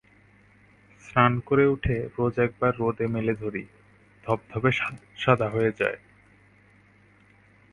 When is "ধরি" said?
3.35-3.63